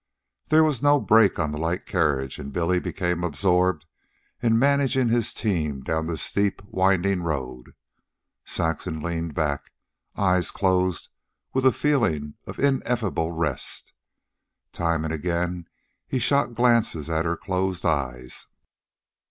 [0.47, 3.85] There was no brake on the light carriage, and Billy became absorbed
[4.41, 7.75] in managing his team down the steep, winding road.
[8.43, 9.69] Saxon leaned back,
[10.15, 11.09] eyes closed,
[11.53, 13.93] with a feeling of ineffable rest.
[14.73, 15.67] Time and again
[16.07, 18.47] he shot glances at her closed eyes.